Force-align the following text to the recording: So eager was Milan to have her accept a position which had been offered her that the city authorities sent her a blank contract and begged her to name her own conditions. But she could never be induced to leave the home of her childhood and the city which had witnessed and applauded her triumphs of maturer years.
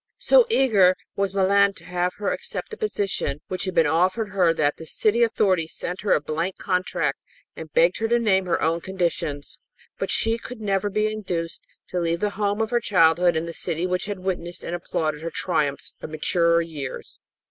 So 0.17 0.47
eager 0.49 0.95
was 1.15 1.35
Milan 1.35 1.73
to 1.73 1.83
have 1.85 2.13
her 2.15 2.31
accept 2.33 2.73
a 2.73 2.77
position 2.77 3.39
which 3.49 3.65
had 3.65 3.75
been 3.75 3.85
offered 3.85 4.29
her 4.29 4.51
that 4.51 4.77
the 4.77 4.85
city 4.87 5.21
authorities 5.21 5.77
sent 5.77 6.01
her 6.01 6.13
a 6.13 6.19
blank 6.19 6.57
contract 6.57 7.19
and 7.55 7.71
begged 7.71 7.99
her 7.99 8.07
to 8.07 8.17
name 8.17 8.47
her 8.47 8.59
own 8.63 8.81
conditions. 8.81 9.59
But 9.99 10.09
she 10.09 10.39
could 10.39 10.59
never 10.59 10.89
be 10.89 11.11
induced 11.11 11.67
to 11.89 11.99
leave 11.99 12.19
the 12.21 12.31
home 12.31 12.63
of 12.63 12.71
her 12.71 12.79
childhood 12.79 13.35
and 13.35 13.47
the 13.47 13.53
city 13.53 13.85
which 13.85 14.05
had 14.05 14.17
witnessed 14.21 14.63
and 14.63 14.73
applauded 14.75 15.21
her 15.21 15.29
triumphs 15.29 15.95
of 16.01 16.09
maturer 16.09 16.63
years. 16.63 17.19